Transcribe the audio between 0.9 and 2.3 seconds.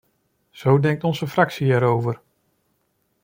onze fractie erover.